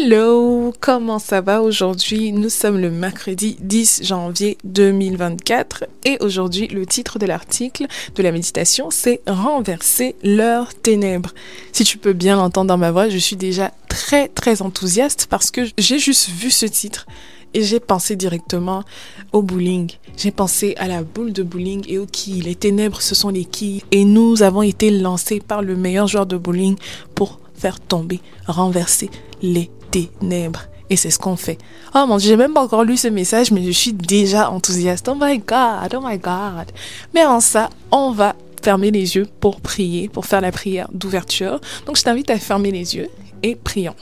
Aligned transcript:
Hello, 0.00 0.72
comment 0.78 1.18
ça 1.18 1.40
va 1.40 1.60
aujourd'hui? 1.60 2.30
Nous 2.30 2.50
sommes 2.50 2.78
le 2.78 2.88
mercredi 2.88 3.56
10 3.58 4.02
janvier 4.04 4.56
2024 4.62 5.86
et 6.04 6.18
aujourd'hui 6.20 6.68
le 6.68 6.86
titre 6.86 7.18
de 7.18 7.26
l'article 7.26 7.86
de 8.14 8.22
la 8.22 8.30
méditation 8.30 8.92
c'est 8.92 9.20
Renverser 9.26 10.14
leurs 10.22 10.72
ténèbres. 10.72 11.34
Si 11.72 11.82
tu 11.82 11.98
peux 11.98 12.12
bien 12.12 12.36
l'entendre 12.36 12.68
dans 12.68 12.78
ma 12.78 12.92
voix, 12.92 13.08
je 13.08 13.18
suis 13.18 13.34
déjà 13.34 13.72
très 13.88 14.28
très 14.28 14.62
enthousiaste 14.62 15.26
parce 15.28 15.50
que 15.50 15.62
j'ai 15.76 15.98
juste 15.98 16.28
vu 16.28 16.52
ce 16.52 16.66
titre 16.66 17.08
et 17.52 17.62
j'ai 17.64 17.80
pensé 17.80 18.14
directement 18.14 18.84
au 19.32 19.42
bowling. 19.42 19.90
J'ai 20.16 20.30
pensé 20.30 20.76
à 20.78 20.86
la 20.86 21.02
boule 21.02 21.32
de 21.32 21.42
bowling 21.42 21.84
et 21.88 21.98
aux 21.98 22.06
quilles. 22.06 22.42
Les 22.42 22.54
ténèbres, 22.54 23.02
ce 23.02 23.16
sont 23.16 23.30
les 23.30 23.46
quilles. 23.46 23.82
Et 23.90 24.04
nous 24.04 24.42
avons 24.42 24.62
été 24.62 24.90
lancés 24.90 25.40
par 25.40 25.62
le 25.62 25.74
meilleur 25.74 26.06
joueur 26.06 26.26
de 26.26 26.36
bowling 26.36 26.76
pour 27.16 27.40
faire 27.54 27.80
tomber, 27.80 28.20
renverser 28.46 29.10
les 29.42 29.70
ténèbres. 29.90 30.62
Et 30.90 30.96
c'est 30.96 31.10
ce 31.10 31.18
qu'on 31.18 31.36
fait. 31.36 31.58
Oh 31.94 32.06
mon 32.06 32.16
dieu, 32.16 32.30
j'ai 32.30 32.36
même 32.36 32.54
pas 32.54 32.62
encore 32.62 32.84
lu 32.84 32.96
ce 32.96 33.08
message, 33.08 33.50
mais 33.50 33.62
je 33.62 33.70
suis 33.72 33.92
déjà 33.92 34.50
enthousiaste. 34.50 35.08
Oh 35.08 35.16
my 35.20 35.38
god, 35.38 35.94
oh 35.94 36.00
my 36.02 36.16
god. 36.18 36.72
Mais 37.14 37.26
en 37.26 37.40
ça, 37.40 37.68
on 37.90 38.10
va 38.10 38.34
fermer 38.62 38.90
les 38.90 39.16
yeux 39.16 39.26
pour 39.40 39.60
prier, 39.60 40.08
pour 40.08 40.26
faire 40.26 40.40
la 40.40 40.52
prière 40.52 40.88
d'ouverture. 40.92 41.60
Donc 41.86 41.96
je 41.96 42.02
t'invite 42.02 42.30
à 42.30 42.38
fermer 42.38 42.70
les 42.70 42.96
yeux 42.96 43.08
et 43.42 43.54
prions. 43.54 43.94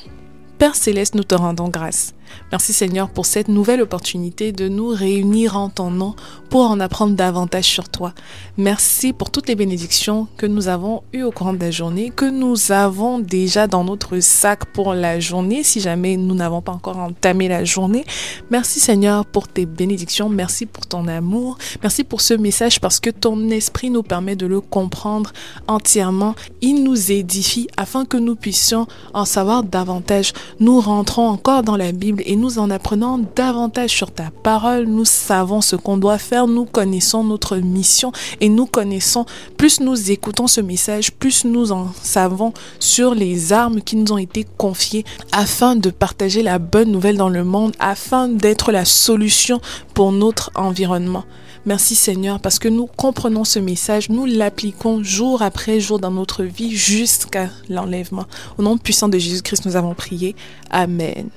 Père 0.59 0.75
céleste, 0.75 1.15
nous 1.15 1.25
te 1.25 1.35
rendons 1.35 1.69
grâce. 1.69 2.15
Merci 2.51 2.73
Seigneur 2.73 3.11
pour 3.11 3.27
cette 3.27 3.49
nouvelle 3.49 3.83
opportunité 3.83 4.53
de 4.53 4.69
nous 4.69 4.89
réunir 4.89 5.57
en 5.57 5.69
ton 5.69 5.91
nom 5.91 6.15
pour 6.57 6.71
en 6.71 6.81
apprendre 6.81 7.15
davantage 7.15 7.67
sur 7.67 7.91
toi. 7.91 8.15
Merci 8.57 9.13
pour 9.13 9.31
toutes 9.31 9.47
les 9.47 9.55
bénédictions 9.55 10.27
que 10.39 10.47
nous 10.47 10.69
avons 10.69 11.03
eues 11.13 11.23
au 11.23 11.31
cours 11.31 11.53
de 11.53 11.59
la 11.59 11.71
journée, 11.71 12.09
que 12.09 12.25
nous 12.25 12.73
avons 12.73 13.19
déjà 13.19 13.67
dans 13.67 13.85
notre 13.85 14.21
sac 14.21 14.65
pour 14.65 14.95
la 14.95 15.21
journée 15.21 15.63
si 15.63 15.81
jamais 15.81 16.17
nous 16.17 16.35
n'avons 16.35 16.63
pas 16.63 16.73
encore 16.73 16.97
entamé 16.97 17.49
la 17.49 17.67
journée. 17.67 18.07
Merci 18.51 18.81
Seigneur 18.81 19.27
pour 19.27 19.49
tes 19.49 19.67
bénédictions, 19.67 20.31
merci 20.31 20.65
pour 20.65 20.87
ton 20.87 21.09
amour, 21.09 21.59
merci 21.83 22.05
pour 22.05 22.23
ce 22.23 22.33
message 22.33 22.81
parce 22.81 23.01
que 23.01 23.11
ton 23.11 23.51
esprit 23.51 23.91
nous 23.91 24.03
permet 24.03 24.35
de 24.35 24.47
le 24.47 24.63
comprendre 24.63 25.35
entièrement. 25.69 26.35
Il 26.63 26.85
nous 26.85 27.13
édifie 27.13 27.69
afin 27.77 28.07
que 28.07 28.17
nous 28.17 28.35
puissions 28.35 28.87
en 29.13 29.27
savoir 29.27 29.63
davantage. 29.63 30.33
Nous 30.59 30.81
rentrons 30.81 31.29
encore 31.29 31.65
dans 31.65 31.77
la 31.77 31.93
Bible 31.93 32.23
et 32.25 32.35
nous 32.35 32.59
en 32.59 32.71
apprenant 32.71 33.21
davantage 33.37 33.91
sur 33.91 34.11
ta 34.11 34.31
parole, 34.43 34.87
nous 34.87 35.05
savons 35.05 35.61
ce 35.61 35.77
qu'on 35.77 35.99
doit 35.99 36.17
faire, 36.17 36.46
nous 36.49 36.65
connaissons 36.65 37.25
notre 37.25 37.57
mission 37.57 38.13
et 38.41 38.49
nous 38.49 38.67
connaissons, 38.67 39.27
plus 39.57 39.81
nous 39.81 40.11
écoutons 40.11 40.47
ce 40.47 40.61
message, 40.61 41.13
plus 41.13 41.45
nous 41.45 41.73
en 41.73 41.89
savons 42.03 42.53
sur 42.79 43.15
les 43.15 43.53
armes 43.53 43.81
qui 43.81 43.97
nous 43.97 44.13
ont 44.13 44.19
été 44.19 44.47
confiées 44.57 45.05
afin 45.33 45.77
de 45.77 45.91
partager 45.91 46.43
la 46.43 46.59
bonne 46.59 46.91
nouvelle 46.91 47.17
dans 47.17 47.29
le 47.29 47.45
monde, 47.45 47.73
afin 47.79 48.29
d'être 48.29 48.73
la 48.73 48.85
solution 48.85 49.61
pour 49.95 50.13
notre 50.13 50.51
environnement. 50.55 51.25
Merci 51.67 51.97
Seigneur 51.97 52.39
parce 52.39 52.61
que 52.61 52.69
nous 52.69 52.87
comprenons 52.87 53.43
ce 53.43 53.59
message, 53.59 54.09
nous 54.09 54.25
l'appliquons 54.25 55.03
jour 55.03 55.43
après 55.43 55.81
jour 55.81 55.99
dans 55.99 56.13
notre 56.13 56.45
vie 56.45 56.77
jusqu'à 56.77 57.49
l'enlèvement. 57.69 58.27
Au 58.57 58.63
nom 58.63 58.79
puissant 58.79 59.09
de 59.09 59.19
Jésus-Christ, 59.19 59.67
nous 59.67 59.75
avons 59.75 59.95
prié. 59.95 60.37
Amen. 60.71 61.29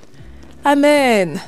Amen. 0.63 1.39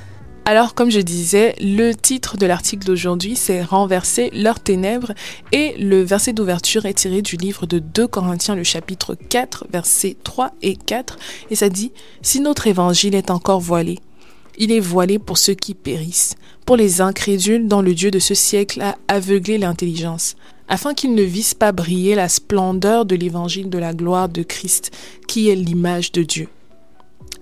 Alors, 0.52 0.74
comme 0.74 0.92
je 0.92 1.00
disais, 1.00 1.56
le 1.62 1.94
titre 1.94 2.36
de 2.36 2.46
l'article 2.46 2.86
d'aujourd'hui, 2.86 3.38
c'est 3.38 3.64
Renverser 3.64 4.30
leurs 4.34 4.60
ténèbres 4.60 5.14
et 5.54 5.78
le 5.78 6.02
verset 6.02 6.34
d'ouverture 6.34 6.86
est 6.86 6.96
tiré 6.96 7.22
du 7.22 7.38
livre 7.38 7.66
de 7.66 7.80
2 7.80 8.06
Corinthiens, 8.06 8.56
le 8.56 8.66
chapitre 8.66 9.16
4, 9.16 9.68
versets 9.72 10.18
3 10.22 10.52
et 10.62 10.76
4, 10.76 11.18
et 11.52 11.56
ça 11.56 11.70
dit, 11.70 11.94
Si 12.22 12.42
notre 12.42 12.68
évangile 12.68 13.16
est 13.16 13.32
encore 13.32 13.62
voilé, 13.62 14.00
il 14.58 14.74
est 14.74 14.82
voilé 14.82 15.20
pour 15.20 15.38
ceux 15.38 15.54
qui 15.54 15.74
périssent, 15.74 16.36
pour 16.66 16.76
les 16.76 17.00
incrédules 17.00 17.70
dont 17.70 17.82
le 17.82 17.94
Dieu 17.94 18.12
de 18.12 18.20
ce 18.20 18.34
siècle 18.34 18.82
a 18.82 18.98
aveuglé 19.08 19.58
l'intelligence, 19.58 20.36
afin 20.68 20.94
qu'ils 20.94 21.16
ne 21.16 21.24
vissent 21.24 21.54
pas 21.54 21.72
briller 21.72 22.14
la 22.14 22.28
splendeur 22.28 23.06
de 23.06 23.16
l'évangile 23.16 23.70
de 23.70 23.78
la 23.78 23.94
gloire 23.94 24.28
de 24.28 24.44
Christ, 24.44 24.92
qui 25.30 25.48
est 25.48 25.56
l'image 25.56 26.12
de 26.12 26.24
Dieu. 26.24 26.50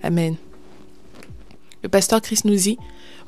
Amen. 0.04 0.36
Le 1.82 1.90
pasteur 1.90 2.22
Christ 2.22 2.46
nous 2.46 2.56
dit, 2.56 2.78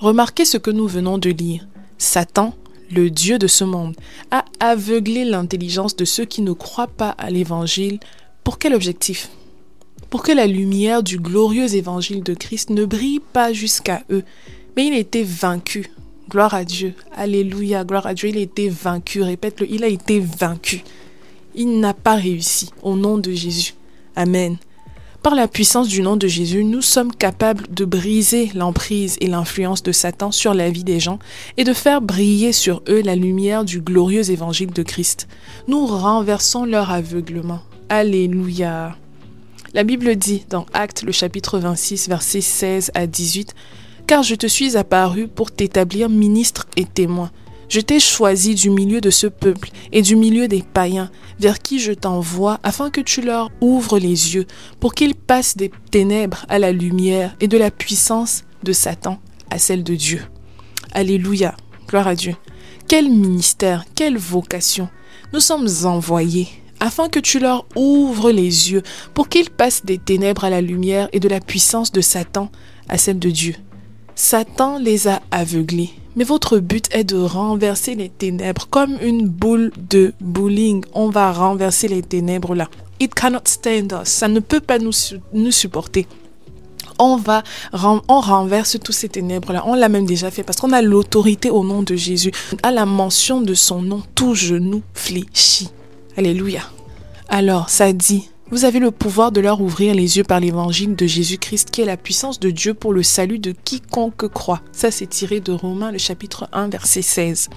remarquez 0.01 0.43
ce 0.45 0.57
que 0.57 0.71
nous 0.71 0.87
venons 0.87 1.17
de 1.17 1.29
lire. 1.29 1.67
Satan, 1.97 2.53
le 2.91 3.09
Dieu 3.09 3.37
de 3.37 3.47
ce 3.47 3.63
monde, 3.63 3.95
a 4.31 4.43
aveuglé 4.59 5.23
l'intelligence 5.23 5.95
de 5.95 6.03
ceux 6.03 6.25
qui 6.25 6.41
ne 6.41 6.51
croient 6.51 6.87
pas 6.87 7.11
à 7.11 7.29
l'Évangile. 7.29 7.99
Pour 8.43 8.57
quel 8.57 8.73
objectif? 8.73 9.29
Pour 10.09 10.23
que 10.23 10.31
la 10.31 10.47
lumière 10.47 11.03
du 11.03 11.19
glorieux 11.19 11.73
Évangile 11.75 12.23
de 12.23 12.33
Christ 12.33 12.69
ne 12.71 12.83
brille 12.83 13.21
pas 13.31 13.53
jusqu'à 13.53 14.03
eux. 14.09 14.23
Mais 14.75 14.87
il 14.87 14.93
a 14.93 14.97
été 14.97 15.23
vaincu. 15.23 15.91
Gloire 16.29 16.53
à 16.53 16.65
Dieu. 16.65 16.93
Alléluia. 17.15 17.85
Gloire 17.85 18.07
à 18.07 18.13
Dieu. 18.13 18.29
Il 18.29 18.37
a 18.37 18.41
été 18.41 18.67
vaincu. 18.67 19.21
Répète-le. 19.21 19.71
Il 19.71 19.83
a 19.83 19.87
été 19.87 20.19
vaincu. 20.19 20.83
Il 21.55 21.79
n'a 21.79 21.93
pas 21.93 22.15
réussi. 22.15 22.71
Au 22.81 22.95
nom 22.95 23.17
de 23.17 23.31
Jésus. 23.31 23.75
Amen. 24.15 24.57
Par 25.23 25.35
la 25.35 25.47
puissance 25.47 25.87
du 25.87 26.01
nom 26.01 26.17
de 26.17 26.27
Jésus, 26.27 26.63
nous 26.63 26.81
sommes 26.81 27.13
capables 27.13 27.67
de 27.71 27.85
briser 27.85 28.49
l'emprise 28.55 29.17
et 29.21 29.27
l'influence 29.27 29.83
de 29.83 29.91
Satan 29.91 30.31
sur 30.31 30.55
la 30.55 30.71
vie 30.71 30.83
des 30.83 30.99
gens 30.99 31.19
et 31.57 31.63
de 31.63 31.73
faire 31.73 32.01
briller 32.01 32.53
sur 32.53 32.81
eux 32.89 33.03
la 33.03 33.15
lumière 33.15 33.63
du 33.63 33.81
glorieux 33.81 34.31
évangile 34.31 34.73
de 34.73 34.81
Christ. 34.81 35.27
Nous 35.67 35.85
renversons 35.85 36.65
leur 36.65 36.89
aveuglement. 36.89 37.59
Alléluia. 37.89 38.97
La 39.75 39.83
Bible 39.83 40.15
dit 40.15 40.43
dans 40.49 40.65
Actes 40.73 41.03
le 41.03 41.11
chapitre 41.11 41.59
26 41.59 42.09
versets 42.09 42.41
16 42.41 42.91
à 42.95 43.05
18 43.05 43.53
Car 44.07 44.23
je 44.23 44.33
te 44.33 44.47
suis 44.47 44.75
apparu 44.75 45.27
pour 45.27 45.51
t'établir 45.51 46.09
ministre 46.09 46.65
et 46.77 46.85
témoin 46.85 47.29
je 47.71 47.79
t'ai 47.79 48.01
choisi 48.01 48.53
du 48.53 48.69
milieu 48.69 48.99
de 48.99 49.09
ce 49.09 49.27
peuple 49.27 49.69
et 49.93 50.01
du 50.01 50.17
milieu 50.17 50.49
des 50.49 50.61
païens, 50.61 51.09
vers 51.39 51.57
qui 51.59 51.79
je 51.79 51.93
t'envoie, 51.93 52.59
afin 52.63 52.89
que 52.89 52.99
tu 52.99 53.21
leur 53.21 53.49
ouvres 53.61 53.97
les 53.97 54.35
yeux, 54.35 54.45
pour 54.81 54.93
qu'ils 54.93 55.15
passent 55.15 55.55
des 55.55 55.71
ténèbres 55.89 56.45
à 56.49 56.59
la 56.59 56.73
lumière 56.73 57.33
et 57.39 57.47
de 57.47 57.57
la 57.57 57.71
puissance 57.71 58.43
de 58.63 58.73
Satan 58.73 59.19
à 59.49 59.57
celle 59.57 59.85
de 59.85 59.95
Dieu. 59.95 60.21
Alléluia, 60.91 61.55
gloire 61.87 62.09
à 62.09 62.15
Dieu. 62.15 62.35
Quel 62.89 63.09
ministère, 63.09 63.85
quelle 63.95 64.17
vocation. 64.17 64.89
Nous 65.31 65.39
sommes 65.39 65.69
envoyés 65.85 66.49
afin 66.81 67.07
que 67.07 67.19
tu 67.19 67.39
leur 67.39 67.65
ouvres 67.77 68.31
les 68.31 68.73
yeux 68.73 68.81
pour 69.13 69.29
qu'ils 69.29 69.49
passent 69.49 69.85
des 69.85 69.97
ténèbres 69.97 70.43
à 70.43 70.49
la 70.49 70.59
lumière 70.59 71.07
et 71.13 71.21
de 71.21 71.29
la 71.29 71.39
puissance 71.39 71.93
de 71.93 72.01
Satan 72.01 72.51
à 72.89 72.97
celle 72.97 73.19
de 73.19 73.29
Dieu. 73.29 73.55
Satan 74.15 74.77
les 74.77 75.07
a 75.07 75.21
aveuglés 75.31 75.91
mais 76.15 76.23
votre 76.23 76.59
but 76.59 76.87
est 76.91 77.03
de 77.03 77.17
renverser 77.17 77.95
les 77.95 78.09
ténèbres 78.09 78.67
comme 78.69 78.97
une 79.01 79.27
boule 79.27 79.71
de 79.89 80.13
bowling. 80.19 80.83
On 80.93 81.09
va 81.09 81.31
renverser 81.31 81.87
les 81.87 82.01
ténèbres 82.01 82.55
là. 82.55 82.69
It 82.99 83.13
cannot 83.13 83.39
stand 83.45 83.97
us. 84.01 84.09
Ça 84.09 84.27
ne 84.27 84.39
peut 84.39 84.59
pas 84.59 84.77
nous, 84.77 84.91
nous 85.33 85.51
supporter. 85.51 86.07
On 86.99 87.15
va, 87.15 87.43
on 87.73 88.19
renverse 88.19 88.77
tous 88.83 88.91
ces 88.91 89.09
ténèbres-là. 89.09 89.63
On 89.65 89.73
l'a 89.73 89.89
même 89.89 90.05
déjà 90.05 90.29
fait 90.29 90.43
parce 90.43 90.59
qu'on 90.59 90.71
a 90.71 90.83
l'autorité 90.83 91.49
au 91.49 91.63
nom 91.63 91.81
de 91.81 91.95
Jésus. 91.95 92.31
À 92.61 92.69
la 92.69 92.85
mention 92.85 93.41
de 93.41 93.55
son 93.55 93.81
nom, 93.81 94.03
tout 94.13 94.35
genou 94.35 94.83
fléchit. 94.93 95.69
Alléluia. 96.15 96.61
Alors, 97.27 97.69
ça 97.69 97.91
dit, 97.91 98.29
vous 98.51 98.65
avez 98.65 98.79
le 98.79 98.91
pouvoir 98.91 99.31
de 99.31 99.39
leur 99.39 99.61
ouvrir 99.61 99.95
les 99.95 100.17
yeux 100.17 100.25
par 100.25 100.41
l'évangile 100.41 100.97
de 100.97 101.07
Jésus-Christ 101.07 101.71
qui 101.71 101.81
est 101.81 101.85
la 101.85 101.95
puissance 101.95 102.37
de 102.37 102.49
Dieu 102.49 102.73
pour 102.73 102.91
le 102.91 103.01
salut 103.01 103.39
de 103.39 103.53
quiconque 103.53 104.27
croit. 104.27 104.61
Ça, 104.73 104.91
c'est 104.91 105.07
tiré 105.07 105.39
de 105.39 105.53
Romains, 105.53 105.93
le 105.93 105.97
chapitre 105.97 106.49
1, 106.51 106.67
verset 106.67 107.01
16. 107.01 107.49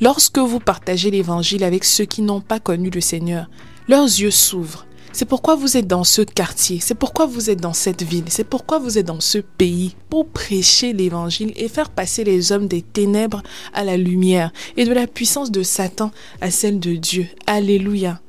Lorsque 0.00 0.38
vous 0.38 0.58
partagez 0.58 1.12
l'évangile 1.12 1.62
avec 1.62 1.84
ceux 1.84 2.04
qui 2.04 2.22
n'ont 2.22 2.40
pas 2.40 2.58
connu 2.58 2.90
le 2.90 3.00
Seigneur, 3.00 3.48
leurs 3.86 4.06
yeux 4.06 4.32
s'ouvrent. 4.32 4.86
C'est 5.12 5.24
pourquoi 5.24 5.54
vous 5.54 5.76
êtes 5.76 5.86
dans 5.86 6.04
ce 6.04 6.22
quartier, 6.22 6.80
c'est 6.80 6.94
pourquoi 6.94 7.26
vous 7.26 7.48
êtes 7.48 7.60
dans 7.60 7.72
cette 7.72 8.02
ville, 8.02 8.26
c'est 8.28 8.44
pourquoi 8.44 8.78
vous 8.78 8.98
êtes 8.98 9.06
dans 9.06 9.20
ce 9.20 9.38
pays, 9.38 9.96
pour 10.10 10.26
prêcher 10.28 10.92
l'évangile 10.92 11.52
et 11.56 11.68
faire 11.68 11.90
passer 11.90 12.24
les 12.24 12.52
hommes 12.52 12.68
des 12.68 12.82
ténèbres 12.82 13.42
à 13.72 13.84
la 13.84 13.96
lumière 13.96 14.52
et 14.76 14.84
de 14.84 14.92
la 14.92 15.06
puissance 15.06 15.50
de 15.50 15.62
Satan 15.62 16.10
à 16.40 16.50
celle 16.50 16.80
de 16.80 16.94
Dieu. 16.94 17.26
Alléluia. 17.46 18.20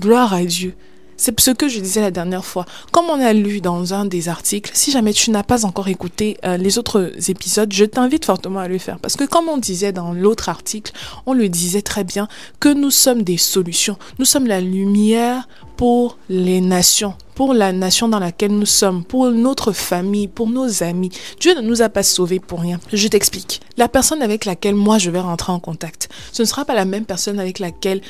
Gloire 0.00 0.34
à 0.34 0.44
Dieu. 0.44 0.74
C'est 1.16 1.38
ce 1.40 1.50
que 1.50 1.68
je 1.68 1.80
disais 1.80 2.02
la 2.02 2.10
dernière 2.10 2.44
fois. 2.44 2.66
Comme 2.92 3.06
on 3.06 3.18
a 3.20 3.32
lu 3.32 3.62
dans 3.62 3.94
un 3.94 4.04
des 4.04 4.28
articles, 4.28 4.70
si 4.74 4.90
jamais 4.90 5.14
tu 5.14 5.30
n'as 5.30 5.42
pas 5.42 5.64
encore 5.64 5.88
écouté 5.88 6.36
euh, 6.44 6.58
les 6.58 6.76
autres 6.76 7.10
épisodes, 7.30 7.72
je 7.72 7.86
t'invite 7.86 8.26
fortement 8.26 8.60
à 8.60 8.68
le 8.68 8.76
faire. 8.76 8.98
Parce 8.98 9.16
que 9.16 9.24
comme 9.24 9.48
on 9.48 9.56
disait 9.56 9.92
dans 9.92 10.12
l'autre 10.12 10.50
article, 10.50 10.92
on 11.24 11.32
le 11.32 11.48
disait 11.48 11.80
très 11.80 12.04
bien 12.04 12.28
que 12.60 12.68
nous 12.68 12.90
sommes 12.90 13.22
des 13.22 13.38
solutions. 13.38 13.96
Nous 14.18 14.26
sommes 14.26 14.46
la 14.46 14.60
lumière 14.60 15.48
pour 15.78 16.18
les 16.28 16.60
nations, 16.60 17.14
pour 17.36 17.52
la 17.52 17.70
nation 17.70 18.08
dans 18.08 18.18
laquelle 18.18 18.50
nous 18.50 18.66
sommes, 18.66 19.04
pour 19.04 19.30
notre 19.30 19.70
famille, 19.70 20.26
pour 20.26 20.48
nos 20.48 20.82
amis. 20.82 21.10
Dieu 21.38 21.54
ne 21.54 21.60
nous 21.60 21.82
a 21.82 21.90
pas 21.90 22.02
sauvés 22.02 22.40
pour 22.40 22.60
rien. 22.60 22.80
Je 22.92 23.06
t'explique. 23.08 23.60
La 23.76 23.88
personne 23.88 24.22
avec 24.22 24.46
laquelle 24.46 24.74
moi 24.74 24.96
je 24.96 25.10
vais 25.10 25.20
rentrer 25.20 25.52
en 25.52 25.60
contact, 25.60 26.08
ce 26.32 26.42
ne 26.42 26.46
sera 26.46 26.64
pas 26.64 26.74
la 26.74 26.86
même 26.86 27.04
personne 27.04 27.38
avec 27.38 27.58
laquelle, 27.58 28.00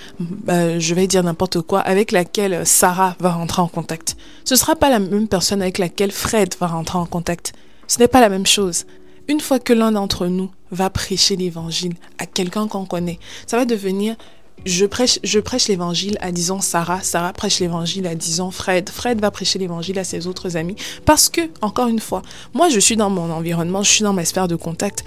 euh, 0.49 0.79
je 0.79 0.95
vais 0.95 1.09
dire 1.09 1.25
n'importe 1.25 1.61
quoi, 1.61 1.81
avec 1.81 2.13
laquelle 2.13 2.65
Sarah 2.65 3.17
va 3.19 3.33
rentrer 3.33 3.61
en 3.61 3.69
contact. 3.69 4.17
Ce 4.45 4.55
ne 4.55 4.59
sera 4.59 4.77
pas 4.77 4.91
la 4.91 5.01
même 5.01 5.27
personne 5.27 5.61
avec 5.61 5.79
laquelle 5.79 6.13
Fred 6.13 6.55
va 6.61 6.69
rentrer 6.69 6.99
en 6.99 7.07
contact. 7.07 7.53
Ce 7.89 7.99
n'est 7.99 8.09
pas 8.09 8.21
la 8.21 8.29
même 8.29 8.47
chose. 8.47 8.87
Une 9.27 9.41
fois 9.41 9.59
que 9.59 9.73
l'un 9.73 9.91
d'entre 9.91 10.29
nous 10.29 10.53
va 10.71 10.89
prêcher 10.89 11.35
l'évangile 11.35 11.95
à 12.19 12.27
quelqu'un 12.27 12.69
qu'on 12.69 12.85
connaît, 12.85 13.19
ça 13.49 13.57
va 13.57 13.65
devenir 13.65 14.15
je 14.65 14.85
prêche, 14.85 15.19
je 15.23 15.39
l'évangile 15.69 16.17
à, 16.21 16.33
disons, 16.33 16.61
Sarah. 16.61 17.01
Sarah 17.03 17.33
prêche 17.33 17.61
l'évangile 17.61 18.07
à, 18.07 18.15
disons, 18.15 18.51
Fred. 18.51 18.89
Fred 18.89 19.21
va 19.21 19.31
prêcher 19.31 19.59
l'évangile 19.59 19.99
à 19.99 20.05
ses 20.05 20.27
autres 20.27 20.57
amis. 20.57 20.77
Parce 21.05 21.29
que, 21.29 21.43
encore 21.63 21.89
une 21.89 22.01
fois, 22.01 22.23
moi, 22.55 22.69
je 22.69 22.81
suis 22.81 22.97
dans 22.97 23.11
mon 23.11 23.31
environnement, 23.31 23.83
je 23.83 23.91
suis 23.91 24.03
dans 24.03 24.13
ma 24.13 24.25
sphère 24.25 24.49
de 24.49 24.57
contact. 24.57 25.05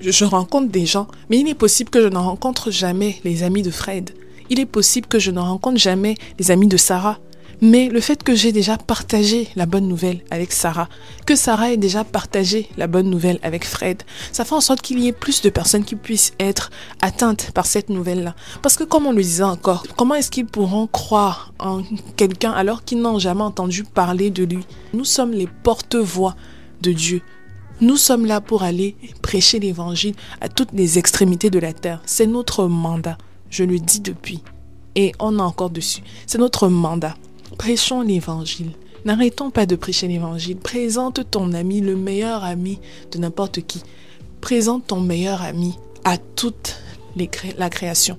Je, 0.00 0.24
rencontre 0.24 0.70
des 0.70 0.86
gens, 0.86 1.08
mais 1.28 1.38
il 1.38 1.48
est 1.48 1.54
possible 1.54 1.90
que 1.90 2.00
je 2.00 2.08
ne 2.08 2.18
rencontre 2.18 2.70
jamais 2.70 3.16
les 3.24 3.42
amis 3.42 3.62
de 3.62 3.70
Fred. 3.70 4.10
Il 4.48 4.60
est 4.60 4.66
possible 4.66 5.08
que 5.08 5.18
je 5.18 5.32
ne 5.32 5.40
rencontre 5.40 5.78
jamais 5.78 6.14
les 6.38 6.50
amis 6.52 6.68
de 6.68 6.76
Sarah. 6.76 7.18
Mais 7.60 7.88
le 7.88 8.00
fait 8.00 8.22
que 8.22 8.36
j'ai 8.36 8.52
déjà 8.52 8.76
partagé 8.76 9.48
la 9.56 9.66
bonne 9.66 9.88
nouvelle 9.88 10.20
avec 10.30 10.52
Sarah, 10.52 10.88
que 11.26 11.34
Sarah 11.34 11.72
ait 11.72 11.76
déjà 11.76 12.04
partagé 12.04 12.68
la 12.76 12.86
bonne 12.86 13.10
nouvelle 13.10 13.40
avec 13.42 13.64
Fred, 13.64 14.04
ça 14.30 14.44
fait 14.44 14.54
en 14.54 14.60
sorte 14.60 14.80
qu'il 14.80 15.00
y 15.00 15.08
ait 15.08 15.12
plus 15.12 15.42
de 15.42 15.50
personnes 15.50 15.84
qui 15.84 15.96
puissent 15.96 16.34
être 16.38 16.70
atteintes 17.02 17.50
par 17.52 17.66
cette 17.66 17.88
nouvelle-là. 17.88 18.36
Parce 18.62 18.76
que 18.76 18.84
comme 18.84 19.06
on 19.06 19.12
le 19.12 19.22
disait 19.22 19.42
encore, 19.42 19.84
comment 19.96 20.14
est-ce 20.14 20.30
qu'ils 20.30 20.46
pourront 20.46 20.86
croire 20.86 21.52
en 21.58 21.82
quelqu'un 22.16 22.52
alors 22.52 22.84
qu'ils 22.84 23.00
n'ont 23.00 23.18
jamais 23.18 23.42
entendu 23.42 23.82
parler 23.82 24.30
de 24.30 24.44
lui? 24.44 24.64
Nous 24.94 25.04
sommes 25.04 25.32
les 25.32 25.48
porte-voix 25.48 26.36
de 26.80 26.92
Dieu. 26.92 27.22
Nous 27.80 27.96
sommes 27.96 28.26
là 28.26 28.40
pour 28.40 28.62
aller 28.62 28.96
prêcher 29.20 29.58
l'évangile 29.58 30.14
à 30.40 30.48
toutes 30.48 30.72
les 30.72 30.98
extrémités 30.98 31.50
de 31.50 31.58
la 31.58 31.72
terre. 31.72 32.02
C'est 32.06 32.26
notre 32.26 32.66
mandat. 32.66 33.18
Je 33.50 33.64
le 33.64 33.80
dis 33.80 34.00
depuis. 34.00 34.42
Et 34.94 35.12
on 35.18 35.38
est 35.38 35.42
encore 35.42 35.70
dessus. 35.70 36.02
C'est 36.26 36.38
notre 36.38 36.68
mandat. 36.68 37.16
Prêchons 37.56 38.02
l'évangile. 38.02 38.72
N'arrêtons 39.04 39.50
pas 39.50 39.66
de 39.66 39.76
prêcher 39.76 40.08
l'évangile. 40.08 40.56
Présente 40.56 41.30
ton 41.30 41.52
ami, 41.52 41.80
le 41.80 41.96
meilleur 41.96 42.44
ami 42.44 42.78
de 43.12 43.18
n'importe 43.18 43.60
qui. 43.62 43.82
Présente 44.40 44.88
ton 44.88 45.00
meilleur 45.00 45.42
ami 45.42 45.78
à 46.04 46.18
toute 46.18 46.80
la 47.58 47.70
création. 47.70 48.18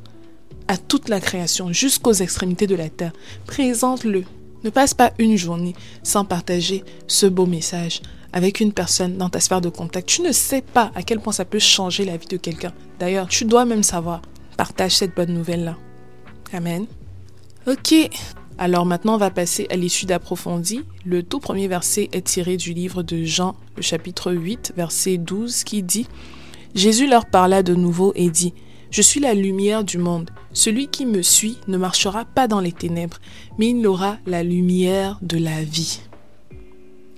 À 0.67 0.77
toute 0.77 1.09
la 1.09 1.19
création, 1.19 1.71
jusqu'aux 1.73 2.13
extrémités 2.13 2.67
de 2.67 2.75
la 2.75 2.89
terre. 2.89 3.13
Présente-le. 3.45 4.23
Ne 4.63 4.69
passe 4.69 4.93
pas 4.93 5.13
une 5.19 5.37
journée 5.37 5.73
sans 6.03 6.25
partager 6.25 6.83
ce 7.07 7.25
beau 7.25 7.45
message 7.45 8.01
avec 8.33 8.59
une 8.59 8.73
personne 8.73 9.17
dans 9.17 9.29
ta 9.29 9.39
sphère 9.39 9.61
de 9.61 9.69
contact. 9.69 10.07
Tu 10.07 10.21
ne 10.21 10.31
sais 10.31 10.61
pas 10.61 10.91
à 10.95 11.01
quel 11.01 11.19
point 11.19 11.33
ça 11.33 11.45
peut 11.45 11.59
changer 11.59 12.05
la 12.05 12.17
vie 12.17 12.27
de 12.27 12.37
quelqu'un. 12.37 12.73
D'ailleurs, 12.99 13.27
tu 13.27 13.45
dois 13.45 13.65
même 13.65 13.83
savoir. 13.83 14.21
Partage 14.57 14.97
cette 14.97 15.15
bonne 15.15 15.33
nouvelle-là. 15.33 15.77
Amen. 16.53 16.85
Ok, 17.67 17.95
alors 18.59 18.85
maintenant, 18.85 19.15
on 19.15 19.17
va 19.17 19.31
passer 19.31 19.67
à 19.69 19.77
l'issue 19.77 20.06
d'approfondi. 20.06 20.81
Le 21.06 21.23
tout 21.23 21.39
premier 21.39 21.69
verset 21.69 22.09
est 22.11 22.27
tiré 22.27 22.57
du 22.57 22.73
livre 22.73 23.03
de 23.03 23.23
Jean, 23.23 23.56
le 23.77 23.81
chapitre 23.81 24.33
8, 24.33 24.73
verset 24.75 25.17
12, 25.17 25.63
qui 25.63 25.81
dit 25.81 26.07
Jésus 26.75 27.07
leur 27.07 27.25
parla 27.25 27.63
de 27.63 27.73
nouveau 27.73 28.11
et 28.15 28.29
dit 28.29 28.53
Je 28.91 29.01
suis 29.01 29.21
la 29.21 29.33
lumière 29.33 29.85
du 29.85 29.97
monde. 29.97 30.29
Celui 30.51 30.89
qui 30.89 31.06
me 31.06 31.21
suit 31.21 31.57
ne 31.69 31.77
marchera 31.77 32.25
pas 32.25 32.50
dans 32.50 32.59
les 32.59 32.73
ténèbres, 32.73 33.19
mais 33.57 33.69
il 33.69 33.88
aura 33.88 34.17
la 34.27 34.44
lumière 34.44 35.19
de 35.21 35.38
la 35.38 35.63
vie. 35.63 36.01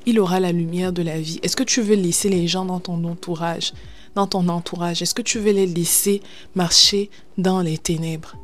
Il 0.06 0.20
aura 0.20 0.40
la 0.40 0.52
lumière 0.52 0.94
de 0.94 1.02
la 1.02 1.20
vie. 1.20 1.40
Est-ce 1.42 1.56
que 1.56 1.64
tu 1.64 1.82
veux 1.82 1.96
laisser 1.96 2.30
les 2.30 2.48
gens 2.48 2.66
dans 2.66 2.80
ton 2.80 3.04
entourage, 3.04 3.74
dans 4.14 4.28
ton 4.28 4.48
entourage? 4.48 5.02
Est-ce 5.02 5.16
que 5.16 5.24
tu 5.24 5.40
veux 5.40 5.54
les 5.54 5.66
laisser 5.66 6.22
marcher 6.54 7.10
dans 7.40 7.62
les 7.62 7.80
ténèbres? 7.80 8.36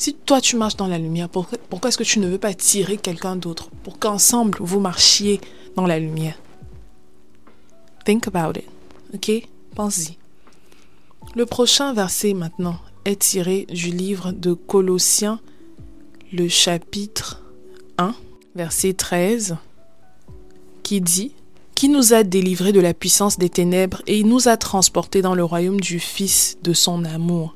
Si 0.00 0.14
toi 0.14 0.40
tu 0.40 0.56
marches 0.56 0.76
dans 0.76 0.86
la 0.86 0.96
lumière, 0.96 1.28
pourquoi, 1.28 1.58
est-ce 1.88 1.98
que 1.98 2.04
tu 2.04 2.20
ne 2.20 2.28
veux 2.28 2.38
pas 2.38 2.54
tirer 2.54 2.96
quelqu'un 2.96 3.36
d'autre 3.36 3.68
pour 3.82 3.98
qu'ensemble 3.98 4.56
vous 4.62 4.80
marchiez 4.80 5.42
dans 5.76 5.86
la 5.86 5.98
lumière? 5.98 6.38
Think 8.06 8.26
about 8.26 8.58
it. 8.58 8.64
Ok? 9.12 9.46
Pense-y. 9.74 10.16
Le 11.34 11.44
prochain 11.44 11.92
verset 11.92 12.32
maintenant 12.32 12.78
est 13.04 13.20
tiré 13.20 13.66
du 13.66 13.90
livre 13.90 14.32
de 14.32 14.54
Colossiens, 14.54 15.38
le 16.32 16.48
chapitre 16.48 17.42
1, 17.98 18.14
verset 18.54 18.94
13, 18.94 19.58
qui 20.82 21.02
dit 21.02 21.32
Qui 21.74 21.90
nous 21.90 22.14
a 22.14 22.22
délivrés 22.22 22.72
de 22.72 22.80
la 22.80 22.94
puissance 22.94 23.38
des 23.38 23.50
ténèbres 23.50 24.00
et 24.06 24.24
nous 24.24 24.48
a 24.48 24.56
transportés 24.56 25.20
dans 25.20 25.34
le 25.34 25.44
royaume 25.44 25.78
du 25.78 26.00
Fils 26.00 26.56
de 26.62 26.72
son 26.72 27.04
amour 27.04 27.54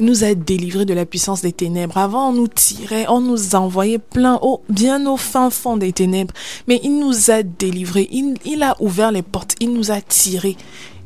nous 0.00 0.24
a 0.24 0.34
délivrés 0.34 0.84
de 0.84 0.94
la 0.94 1.06
puissance 1.06 1.42
des 1.42 1.52
ténèbres. 1.52 1.98
Avant, 1.98 2.30
on 2.30 2.32
nous 2.32 2.48
tirait, 2.48 3.06
on 3.08 3.20
nous 3.20 3.54
envoyait 3.54 3.98
plein 3.98 4.38
haut, 4.42 4.62
bien 4.68 5.06
au 5.06 5.16
fin 5.16 5.50
fond 5.50 5.76
des 5.76 5.92
ténèbres. 5.92 6.34
Mais 6.66 6.80
il 6.82 6.98
nous 6.98 7.30
a 7.30 7.42
délivrés. 7.42 8.08
Il, 8.12 8.62
a 8.62 8.76
ouvert 8.80 9.12
les 9.12 9.22
portes. 9.22 9.54
Il 9.60 9.72
nous 9.72 9.90
a 9.90 10.00
tirés. 10.00 10.56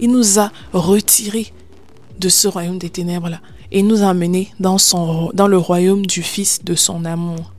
Il 0.00 0.10
nous 0.10 0.38
a 0.38 0.50
retirés 0.72 1.52
de 2.18 2.28
ce 2.28 2.48
royaume 2.48 2.78
des 2.78 2.90
ténèbres-là. 2.90 3.40
Et 3.70 3.82
nous 3.82 4.02
a 4.02 4.06
emmenés 4.06 4.52
dans, 4.60 4.78
son, 4.78 5.30
dans 5.32 5.48
le 5.48 5.56
royaume 5.56 6.04
du 6.04 6.22
Fils 6.22 6.62
de 6.62 6.74
son 6.74 7.04
amour. 7.04 7.52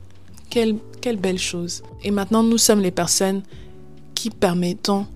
Quelle, 0.50 0.76
quelle 1.00 1.16
belle 1.16 1.38
chose. 1.38 1.82
Et 2.04 2.12
maintenant, 2.12 2.44
nous 2.44 2.58
sommes 2.58 2.80
les 2.80 2.92
personnes 2.92 3.42
qui 4.14 4.30
permettons 4.30 5.06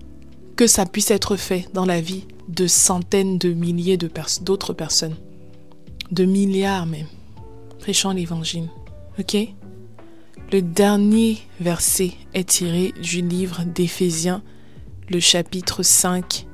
que 0.57 0.67
ça 0.67 0.85
puisse 0.85 1.11
être 1.11 1.37
fait 1.37 1.69
dans 1.73 1.85
la 1.85 2.01
vie 2.01 2.25
de 2.49 2.67
centaines 2.67 3.37
de 3.37 3.53
milliers 3.53 3.97
d'autres 4.41 4.73
personnes 4.73 5.15
de 6.11 6.25
milliards 6.25 6.85
même, 6.85 7.07
prêchant 7.79 8.11
l'évangile. 8.11 8.69
Ok? 9.19 9.37
Le 10.51 10.61
dernier 10.61 11.39
verset 11.59 12.13
est 12.33 12.49
tiré 12.49 12.93
du 13.01 13.21
livre 13.21 13.63
d'Éphésiens, 13.63 14.41
le 15.09 15.19
chapitre 15.19 15.83
5, 15.83 16.47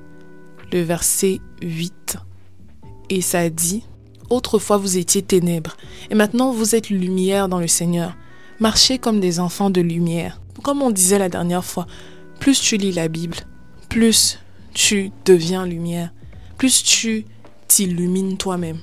le 0.71 0.81
verset 0.81 1.39
8. 1.61 2.17
Et 3.09 3.21
ça 3.21 3.49
dit, 3.49 3.83
Autrefois 4.29 4.77
vous 4.77 4.97
étiez 4.97 5.21
ténèbres, 5.21 5.77
et 6.09 6.15
maintenant 6.15 6.51
vous 6.51 6.75
êtes 6.75 6.89
lumière 6.89 7.47
dans 7.47 7.59
le 7.59 7.67
Seigneur. 7.67 8.17
Marchez 8.59 8.97
comme 8.97 9.19
des 9.19 9.39
enfants 9.39 9.69
de 9.69 9.81
lumière. 9.81 10.41
Comme 10.63 10.81
on 10.81 10.91
disait 10.91 11.19
la 11.19 11.29
dernière 11.29 11.63
fois, 11.63 11.85
plus 12.39 12.59
tu 12.59 12.77
lis 12.77 12.91
la 12.91 13.07
Bible, 13.07 13.37
plus 13.87 14.39
tu 14.73 15.11
deviens 15.25 15.65
lumière, 15.65 16.11
plus 16.57 16.83
tu 16.83 17.25
t'illumines 17.67 18.37
toi-même. 18.37 18.79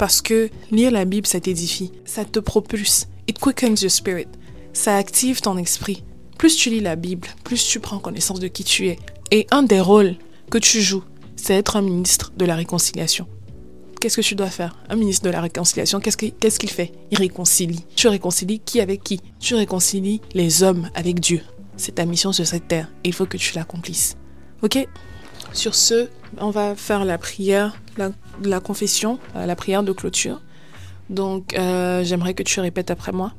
Parce 0.00 0.22
que 0.22 0.48
lire 0.70 0.90
la 0.90 1.04
Bible, 1.04 1.26
ça 1.26 1.40
t'édifie, 1.40 1.92
ça 2.06 2.24
te 2.24 2.38
propulse. 2.38 3.06
It 3.28 3.38
quickens 3.38 3.82
your 3.82 3.90
spirit. 3.90 4.28
Ça 4.72 4.96
active 4.96 5.42
ton 5.42 5.58
esprit. 5.58 6.04
Plus 6.38 6.56
tu 6.56 6.70
lis 6.70 6.80
la 6.80 6.96
Bible, 6.96 7.28
plus 7.44 7.62
tu 7.68 7.80
prends 7.80 7.98
connaissance 7.98 8.40
de 8.40 8.48
qui 8.48 8.64
tu 8.64 8.88
es. 8.88 8.98
Et 9.30 9.46
un 9.50 9.62
des 9.62 9.78
rôles 9.78 10.16
que 10.50 10.56
tu 10.56 10.80
joues, 10.80 11.04
c'est 11.36 11.52
être 11.52 11.76
un 11.76 11.82
ministre 11.82 12.32
de 12.34 12.46
la 12.46 12.56
réconciliation. 12.56 13.28
Qu'est-ce 14.00 14.16
que 14.16 14.22
tu 14.22 14.34
dois 14.34 14.48
faire? 14.48 14.74
Un 14.88 14.96
ministre 14.96 15.26
de 15.26 15.30
la 15.32 15.42
réconciliation, 15.42 16.00
qu'est-ce 16.00 16.16
qu'il 16.58 16.70
fait? 16.70 16.92
Il 17.10 17.18
réconcilie. 17.18 17.84
Tu 17.94 18.08
réconcilies 18.08 18.60
qui 18.60 18.80
avec 18.80 19.04
qui? 19.04 19.20
Tu 19.38 19.54
réconcilies 19.54 20.22
les 20.32 20.62
hommes 20.62 20.88
avec 20.94 21.20
Dieu. 21.20 21.42
C'est 21.76 21.96
ta 21.96 22.06
mission 22.06 22.32
sur 22.32 22.46
cette 22.46 22.68
terre 22.68 22.90
il 23.04 23.12
faut 23.12 23.26
que 23.26 23.36
tu 23.36 23.54
l'accomplisses. 23.54 24.16
Ok? 24.62 24.78
Sur 25.52 25.74
ce, 25.74 26.08
on 26.38 26.50
va 26.50 26.74
faire 26.74 27.04
la 27.04 27.18
prière, 27.18 27.76
la, 28.42 28.60
confession, 28.60 29.18
euh, 29.36 29.46
la 29.46 29.56
prière 29.56 29.82
de 29.82 29.92
clôture. 29.92 30.40
Donc, 31.08 31.54
euh, 31.54 32.04
j'aimerais 32.04 32.34
que 32.34 32.42
tu 32.42 32.60
répètes 32.60 32.90
après 32.90 33.12
moi. 33.12 33.32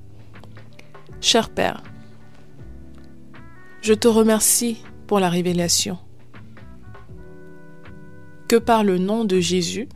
Cher 1.22 1.50
Père, 1.50 1.84
je 3.82 3.94
te 3.94 4.08
remercie 4.08 4.84
pour 5.08 5.20
la 5.20 5.30
révélation 5.30 5.98
que 8.48 8.58
par 8.58 8.84
le 8.84 8.98
nom 8.98 9.24
de 9.24 9.39
Jésus, 9.39 9.88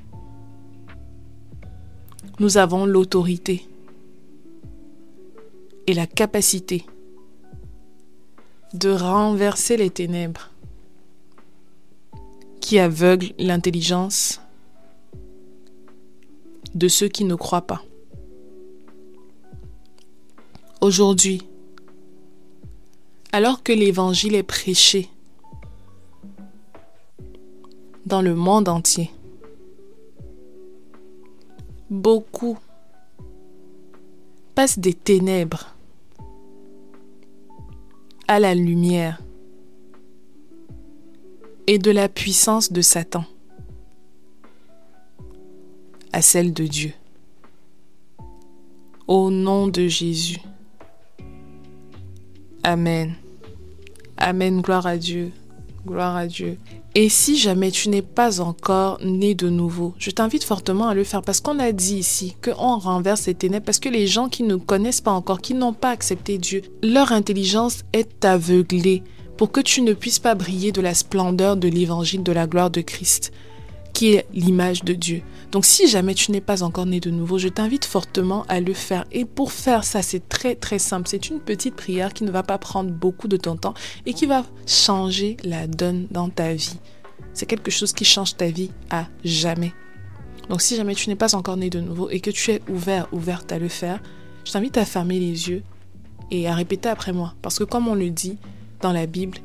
nous 2.39 2.57
avons 2.57 2.85
l'autorité 2.85 3.67
et 5.87 5.93
la 5.93 6.07
capacité 6.07 6.85
de 8.73 8.89
renverser 8.89 9.77
les 9.77 9.89
ténèbres 9.89 10.51
qui 12.61 12.79
aveugle 12.79 13.33
l'intelligence 13.37 14.41
de 16.75 16.87
ceux 16.89 17.07
qui 17.07 17.23
ne 17.23 17.35
croient 17.35 17.65
pas. 17.65 17.81
Aujourd'hui, 20.81 21.41
alors 23.31 23.63
que 23.63 23.71
l'Évangile 23.71 24.35
est 24.35 24.43
prêché 24.43 25.09
dans 28.05 28.21
le 28.21 28.35
monde 28.35 28.69
entier, 28.69 29.09
beaucoup 31.89 32.57
passent 34.53 34.79
des 34.79 34.93
ténèbres 34.93 35.75
à 38.27 38.39
la 38.39 38.53
lumière 38.53 39.21
et 41.67 41.79
de 41.79 41.91
la 41.91 42.09
puissance 42.09 42.71
de 42.71 42.81
Satan 42.81 43.25
à 46.15 46.21
celle 46.21 46.53
de 46.53 46.65
Dieu. 46.65 46.93
Au 49.05 49.29
nom 49.29 49.67
de 49.67 49.89
Jésus. 49.89 50.39
Amen. 52.63 53.15
Amen. 54.15 54.61
Gloire 54.61 54.87
à 54.87 54.95
Dieu. 54.95 55.33
Gloire 55.85 56.15
à 56.15 56.25
Dieu. 56.25 56.57
Et 56.95 57.09
si 57.09 57.37
jamais 57.37 57.69
tu 57.69 57.89
n'es 57.89 58.01
pas 58.01 58.39
encore 58.39 58.97
né 59.03 59.35
de 59.35 59.49
nouveau, 59.49 59.93
je 59.97 60.09
t'invite 60.09 60.45
fortement 60.45 60.87
à 60.87 60.93
le 60.93 61.03
faire 61.03 61.21
parce 61.21 61.41
qu'on 61.41 61.59
a 61.59 61.73
dit 61.73 61.97
ici 61.97 62.37
qu'on 62.41 62.77
renverse 62.77 63.27
les 63.27 63.35
ténèbres 63.35 63.65
parce 63.65 63.79
que 63.79 63.89
les 63.89 64.07
gens 64.07 64.29
qui 64.29 64.43
ne 64.43 64.55
connaissent 64.55 65.01
pas 65.01 65.11
encore, 65.11 65.41
qui 65.41 65.53
n'ont 65.53 65.73
pas 65.73 65.89
accepté 65.89 66.37
Dieu, 66.37 66.61
leur 66.81 67.11
intelligence 67.11 67.83
est 67.91 68.23
aveuglée 68.23 69.03
pour 69.35 69.51
que 69.51 69.59
tu 69.59 69.81
ne 69.81 69.91
puisses 69.91 70.19
pas 70.19 70.33
briller 70.33 70.71
de 70.71 70.79
la 70.79 70.93
splendeur 70.93 71.57
de 71.57 71.67
l'évangile 71.67 72.23
de 72.23 72.31
la 72.31 72.47
gloire 72.47 72.69
de 72.69 72.79
Christ 72.79 73.33
qui 73.95 74.13
est 74.13 74.27
l'image 74.33 74.83
de 74.83 74.93
Dieu. 74.93 75.21
Donc 75.51 75.65
si 75.65 75.87
jamais 75.87 76.13
tu 76.13 76.31
n'es 76.31 76.41
pas 76.41 76.63
encore 76.63 76.85
né 76.85 76.99
de 76.99 77.09
nouveau, 77.09 77.37
je 77.37 77.47
t'invite 77.47 77.85
fortement 77.85 78.43
à 78.49 78.59
le 78.59 78.73
faire. 78.73 79.05
Et 79.13 79.23
pour 79.23 79.53
faire 79.53 79.85
ça, 79.85 80.01
c'est 80.01 80.27
très 80.27 80.53
très 80.53 80.79
simple. 80.79 81.07
C'est 81.07 81.29
une 81.29 81.39
petite 81.39 81.75
prière 81.75 82.13
qui 82.13 82.25
ne 82.25 82.31
va 82.31 82.43
pas 82.43 82.57
prendre 82.57 82.91
beaucoup 82.91 83.29
de 83.29 83.37
ton 83.37 83.55
temps 83.55 83.73
et 84.05 84.13
qui 84.13 84.25
va 84.25 84.45
changer 84.67 85.37
la 85.45 85.65
donne 85.65 86.07
dans 86.11 86.27
ta 86.29 86.53
vie. 86.53 86.77
C'est 87.33 87.45
quelque 87.45 87.71
chose 87.71 87.93
qui 87.93 88.03
change 88.03 88.35
ta 88.35 88.47
vie 88.47 88.69
à 88.89 89.07
jamais. 89.23 89.73
Donc 90.49 90.61
si 90.61 90.75
jamais 90.75 90.93
tu 90.93 91.09
n'es 91.09 91.15
pas 91.15 91.33
encore 91.33 91.55
né 91.55 91.69
de 91.69 91.79
nouveau 91.79 92.09
et 92.09 92.19
que 92.19 92.31
tu 92.31 92.51
es 92.51 92.61
ouvert, 92.69 93.07
ouverte 93.13 93.53
à 93.53 93.59
le 93.59 93.69
faire, 93.69 94.01
je 94.43 94.51
t'invite 94.51 94.77
à 94.77 94.83
fermer 94.83 95.19
les 95.19 95.47
yeux 95.49 95.63
et 96.31 96.49
à 96.49 96.53
répéter 96.53 96.89
après 96.89 97.13
moi. 97.13 97.33
Parce 97.41 97.57
que 97.57 97.63
comme 97.63 97.87
on 97.87 97.95
le 97.95 98.09
dit 98.09 98.37
dans 98.81 98.91
la 98.91 99.05
Bible, 99.05 99.37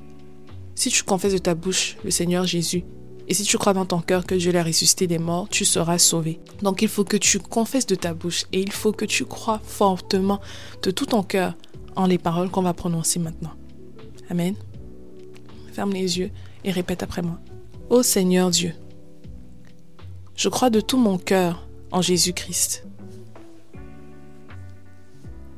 si 0.75 0.90
tu 0.90 1.04
confesses 1.04 1.35
de 1.35 1.38
ta 1.38 1.54
bouche 1.54 1.97
le 2.02 2.11
Seigneur 2.11 2.45
Jésus 2.45 2.83
et 3.31 3.35
si 3.35 3.45
tu 3.45 3.59
crois 3.59 3.75
dans 3.75 3.87
ton 3.87 4.01
cœur 4.01 4.27
que 4.27 4.35
Dieu 4.35 4.51
l'a 4.51 4.65
ressuscité 4.65 5.07
des 5.07 5.21
morts, 5.21 5.49
tu 5.49 5.65
seras 5.65 5.99
sauvé. 5.99 6.41
Donc 6.63 6.83
il 6.83 6.89
faut 6.89 7.05
que 7.05 7.17
tu 7.17 7.39
confesses 7.39 7.87
de 7.87 7.95
ta 7.95 8.13
bouche 8.13 8.45
et 8.53 8.61
il 8.61 8.73
faut 8.73 8.91
que 8.91 9.05
tu 9.05 9.25
crois 9.25 9.61
fortement 9.63 10.41
de 10.83 10.91
tout 10.91 11.07
ton 11.07 11.23
cœur 11.23 11.55
en 11.95 12.07
les 12.07 12.19
paroles 12.19 12.51
qu'on 12.51 12.63
va 12.63 12.75
prononcer 12.75 13.21
maintenant. 13.21 13.53
Amen. 14.31 14.57
Ferme 15.73 15.93
les 15.93 16.19
yeux 16.19 16.33
et 16.65 16.73
répète 16.73 17.05
après 17.05 17.23
moi. 17.23 17.39
Ô 17.89 18.03
Seigneur 18.03 18.51
Dieu, 18.51 18.75
je 20.35 20.49
crois 20.49 20.71
de 20.71 20.81
tout 20.81 20.99
mon 20.99 21.17
cœur 21.17 21.69
en 21.93 22.03
Jésus-Christ, 22.03 22.85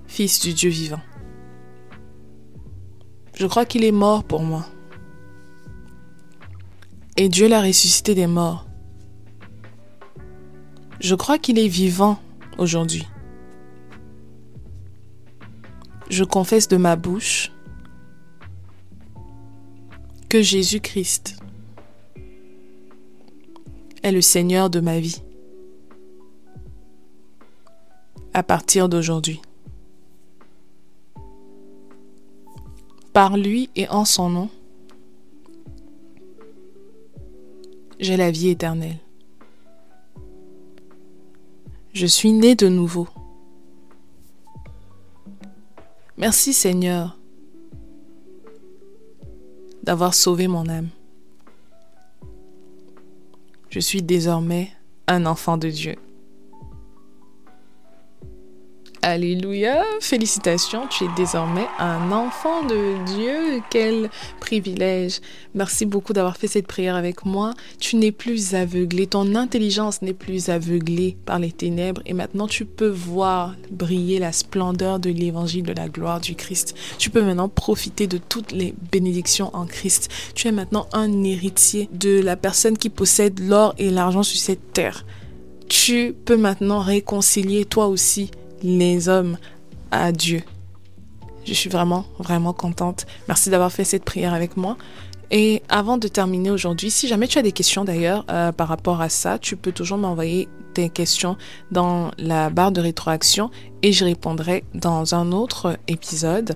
Fils 0.06 0.40
du 0.40 0.52
Dieu 0.52 0.68
vivant. 0.68 1.00
Je 3.34 3.46
crois 3.46 3.64
qu'il 3.64 3.82
est 3.82 3.92
mort 3.92 4.24
pour 4.24 4.42
moi 4.42 4.66
et 7.16 7.28
Dieu 7.28 7.48
l'a 7.48 7.62
ressuscité 7.62 8.14
des 8.14 8.26
morts. 8.26 8.66
Je 11.00 11.14
crois 11.14 11.38
qu'il 11.38 11.58
est 11.58 11.68
vivant 11.68 12.18
aujourd'hui. 12.58 13.06
Je 16.08 16.24
confesse 16.24 16.68
de 16.68 16.76
ma 16.76 16.96
bouche 16.96 17.52
que 20.28 20.42
Jésus-Christ 20.42 21.36
est 24.02 24.12
le 24.12 24.20
Seigneur 24.20 24.70
de 24.70 24.80
ma 24.80 25.00
vie 25.00 25.22
à 28.34 28.42
partir 28.42 28.88
d'aujourd'hui. 28.88 29.40
Par 33.12 33.36
lui 33.36 33.68
et 33.76 33.88
en 33.88 34.04
son 34.04 34.30
nom, 34.30 34.48
j'ai 38.02 38.16
la 38.16 38.32
vie 38.32 38.48
éternelle. 38.48 38.98
Je 41.92 42.06
suis 42.06 42.32
né 42.32 42.56
de 42.56 42.68
nouveau. 42.68 43.06
Merci 46.18 46.52
Seigneur 46.52 47.16
d'avoir 49.84 50.14
sauvé 50.14 50.48
mon 50.48 50.68
âme. 50.68 50.88
Je 53.70 53.78
suis 53.78 54.02
désormais 54.02 54.70
un 55.06 55.24
enfant 55.24 55.56
de 55.56 55.70
Dieu. 55.70 55.96
Alléluia, 59.04 59.82
félicitations, 59.98 60.86
tu 60.86 61.02
es 61.02 61.08
désormais 61.16 61.66
un 61.80 62.12
enfant 62.12 62.62
de 62.62 63.04
Dieu. 63.16 63.60
Quel 63.68 64.08
privilège. 64.38 65.18
Merci 65.56 65.86
beaucoup 65.86 66.12
d'avoir 66.12 66.36
fait 66.36 66.46
cette 66.46 66.68
prière 66.68 66.94
avec 66.94 67.24
moi. 67.24 67.52
Tu 67.80 67.96
n'es 67.96 68.12
plus 68.12 68.54
aveuglé, 68.54 69.08
ton 69.08 69.34
intelligence 69.34 70.02
n'est 70.02 70.12
plus 70.12 70.50
aveuglée 70.50 71.16
par 71.26 71.40
les 71.40 71.50
ténèbres 71.50 72.00
et 72.06 72.12
maintenant 72.12 72.46
tu 72.46 72.64
peux 72.64 72.86
voir 72.86 73.56
briller 73.72 74.20
la 74.20 74.30
splendeur 74.30 75.00
de 75.00 75.10
l'évangile 75.10 75.64
de 75.64 75.72
la 75.72 75.88
gloire 75.88 76.20
du 76.20 76.36
Christ. 76.36 76.76
Tu 76.98 77.10
peux 77.10 77.22
maintenant 77.22 77.48
profiter 77.48 78.06
de 78.06 78.18
toutes 78.18 78.52
les 78.52 78.72
bénédictions 78.92 79.50
en 79.52 79.66
Christ. 79.66 80.12
Tu 80.36 80.46
es 80.46 80.52
maintenant 80.52 80.86
un 80.92 81.24
héritier 81.24 81.88
de 81.92 82.20
la 82.20 82.36
personne 82.36 82.78
qui 82.78 82.88
possède 82.88 83.40
l'or 83.40 83.74
et 83.78 83.90
l'argent 83.90 84.22
sur 84.22 84.38
cette 84.38 84.72
terre. 84.72 85.04
Tu 85.68 86.14
peux 86.24 86.36
maintenant 86.36 86.78
réconcilier 86.78 87.64
toi 87.64 87.88
aussi 87.88 88.30
les 88.62 89.08
hommes 89.08 89.36
à 89.90 90.12
Dieu. 90.12 90.42
Je 91.44 91.54
suis 91.54 91.70
vraiment, 91.70 92.04
vraiment 92.18 92.52
contente. 92.52 93.06
Merci 93.28 93.50
d'avoir 93.50 93.72
fait 93.72 93.84
cette 93.84 94.04
prière 94.04 94.32
avec 94.32 94.56
moi. 94.56 94.76
Et 95.30 95.62
avant 95.70 95.96
de 95.96 96.08
terminer 96.08 96.50
aujourd'hui, 96.50 96.90
si 96.90 97.08
jamais 97.08 97.26
tu 97.26 97.38
as 97.38 97.42
des 97.42 97.52
questions 97.52 97.84
d'ailleurs 97.84 98.24
euh, 98.30 98.52
par 98.52 98.68
rapport 98.68 99.00
à 99.00 99.08
ça, 99.08 99.38
tu 99.38 99.56
peux 99.56 99.72
toujours 99.72 99.96
m'envoyer 99.96 100.46
tes 100.74 100.90
questions 100.90 101.36
dans 101.70 102.10
la 102.18 102.50
barre 102.50 102.70
de 102.70 102.82
rétroaction 102.82 103.50
et 103.82 103.92
je 103.92 104.04
répondrai 104.04 104.64
dans 104.74 105.14
un 105.14 105.32
autre 105.32 105.78
épisode. 105.88 106.54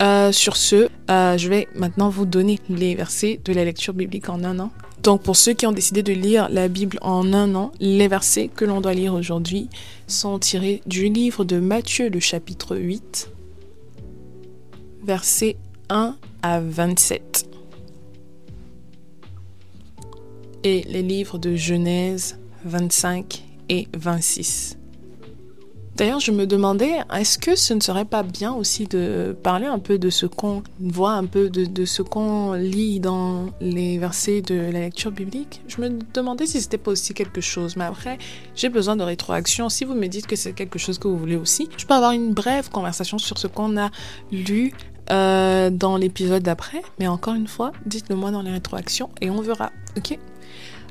Euh, 0.00 0.32
sur 0.32 0.56
ce, 0.56 0.88
euh, 1.10 1.36
je 1.36 1.48
vais 1.48 1.68
maintenant 1.74 2.08
vous 2.08 2.24
donner 2.24 2.58
les 2.70 2.94
versets 2.94 3.40
de 3.44 3.52
la 3.52 3.64
lecture 3.64 3.92
biblique 3.92 4.28
en 4.30 4.42
un 4.42 4.58
an. 4.58 4.70
Donc 5.02 5.22
pour 5.22 5.36
ceux 5.36 5.52
qui 5.52 5.66
ont 5.66 5.72
décidé 5.72 6.02
de 6.02 6.12
lire 6.12 6.48
la 6.50 6.68
Bible 6.68 6.98
en 7.02 7.32
un 7.32 7.54
an, 7.54 7.72
les 7.80 8.08
versets 8.08 8.48
que 8.48 8.64
l'on 8.64 8.80
doit 8.80 8.94
lire 8.94 9.14
aujourd'hui 9.14 9.68
sont 10.06 10.38
tirés 10.38 10.82
du 10.86 11.08
livre 11.08 11.44
de 11.44 11.58
Matthieu, 11.60 12.08
le 12.08 12.20
chapitre 12.20 12.76
8, 12.76 13.30
versets 15.04 15.56
1 15.88 16.16
à 16.42 16.60
27. 16.60 17.48
Et 20.64 20.82
les 20.88 21.02
livres 21.02 21.38
de 21.38 21.54
Genèse 21.54 22.38
25 22.64 23.44
et 23.68 23.88
26. 23.96 24.77
D'ailleurs, 25.98 26.20
je 26.20 26.30
me 26.30 26.46
demandais, 26.46 27.00
est-ce 27.12 27.38
que 27.38 27.56
ce 27.56 27.74
ne 27.74 27.80
serait 27.80 28.04
pas 28.04 28.22
bien 28.22 28.52
aussi 28.52 28.86
de 28.86 29.36
parler 29.42 29.66
un 29.66 29.80
peu 29.80 29.98
de 29.98 30.10
ce 30.10 30.26
qu'on 30.26 30.62
voit, 30.78 31.14
un 31.14 31.26
peu 31.26 31.50
de, 31.50 31.84
ce 31.84 32.02
qu'on 32.02 32.52
lit 32.52 33.00
dans 33.00 33.46
les 33.60 33.98
versets 33.98 34.40
de 34.40 34.54
la 34.54 34.78
lecture 34.78 35.10
biblique? 35.10 35.60
Je 35.66 35.80
me 35.80 35.98
demandais 36.14 36.46
si 36.46 36.60
c'était 36.60 36.78
pas 36.78 36.92
aussi 36.92 37.14
quelque 37.14 37.40
chose. 37.40 37.74
Mais 37.74 37.82
après, 37.82 38.16
j'ai 38.54 38.68
besoin 38.68 38.94
de 38.94 39.02
rétroaction. 39.02 39.68
Si 39.68 39.84
vous 39.84 39.94
me 39.94 40.06
dites 40.06 40.28
que 40.28 40.36
c'est 40.36 40.52
quelque 40.52 40.78
chose 40.78 41.00
que 41.00 41.08
vous 41.08 41.18
voulez 41.18 41.34
aussi, 41.34 41.68
je 41.76 41.84
peux 41.84 41.94
avoir 41.94 42.12
une 42.12 42.32
brève 42.32 42.70
conversation 42.70 43.18
sur 43.18 43.36
ce 43.36 43.48
qu'on 43.48 43.76
a 43.76 43.90
lu 44.30 44.72
euh, 45.10 45.68
dans 45.68 45.96
l'épisode 45.96 46.44
d'après. 46.44 46.82
Mais 47.00 47.08
encore 47.08 47.34
une 47.34 47.48
fois, 47.48 47.72
dites-le 47.86 48.14
moi 48.14 48.30
dans 48.30 48.42
les 48.42 48.52
rétroactions 48.52 49.10
et 49.20 49.30
on 49.30 49.40
verra. 49.40 49.72
Ok? 49.96 50.16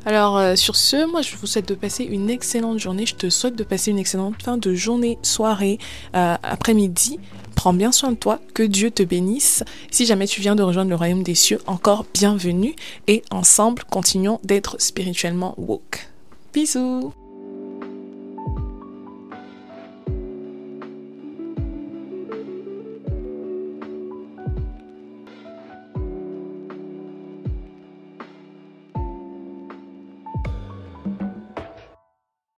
Alors 0.05 0.37
euh, 0.37 0.55
sur 0.55 0.75
ce, 0.75 1.05
moi 1.09 1.21
je 1.21 1.35
vous 1.35 1.47
souhaite 1.47 1.67
de 1.67 1.75
passer 1.75 2.03
une 2.03 2.29
excellente 2.29 2.79
journée. 2.79 3.05
Je 3.05 3.15
te 3.15 3.29
souhaite 3.29 3.55
de 3.55 3.63
passer 3.63 3.91
une 3.91 3.99
excellente 3.99 4.41
fin 4.41 4.57
de 4.57 4.73
journée, 4.73 5.17
soirée, 5.21 5.79
euh, 6.15 6.35
après-midi. 6.43 7.19
Prends 7.55 7.73
bien 7.73 7.91
soin 7.91 8.11
de 8.11 8.15
toi, 8.15 8.39
que 8.53 8.63
Dieu 8.63 8.91
te 8.91 9.03
bénisse. 9.03 9.63
Si 9.91 10.05
jamais 10.05 10.27
tu 10.27 10.41
viens 10.41 10.55
de 10.55 10.63
rejoindre 10.63 10.91
le 10.91 10.95
royaume 10.95 11.23
des 11.23 11.35
cieux, 11.35 11.59
encore 11.65 12.05
bienvenue 12.13 12.75
et 13.07 13.23
ensemble 13.31 13.83
continuons 13.89 14.39
d'être 14.43 14.79
spirituellement 14.79 15.55
woke. 15.57 16.07
Bisous 16.53 17.13